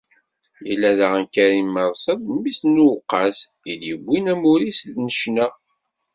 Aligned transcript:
Yella 0.67 0.89
daɣen 0.99 1.25
Karim 1.33 1.69
Mersel, 1.75 2.19
mmi-s 2.33 2.59
n 2.65 2.81
Uweqqas, 2.85 3.37
i 3.71 3.73
d-yewwin 3.81 4.31
amur-is 4.33 4.79
n 5.05 5.07
ccna. 5.17 5.47